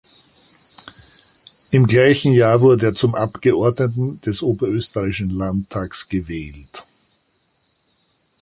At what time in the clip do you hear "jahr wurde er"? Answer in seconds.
2.33-2.95